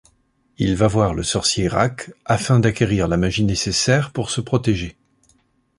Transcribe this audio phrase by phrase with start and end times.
[0.57, 4.97] Il va voir le sorcier Rack, afin d'acquérir la magie nécessaire pour se protéger.